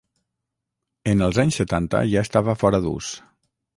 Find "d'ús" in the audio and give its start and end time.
2.87-3.11